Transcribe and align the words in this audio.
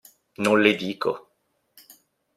Non 0.43 0.55
le 0.55 0.73
dico. 0.73 1.11